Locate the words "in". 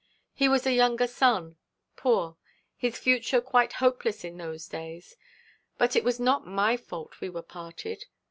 4.23-4.37